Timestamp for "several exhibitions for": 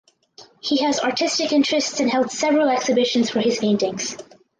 2.31-3.39